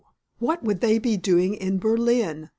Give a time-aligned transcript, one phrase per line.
[0.39, 2.49] What would they be doing in Berlin?"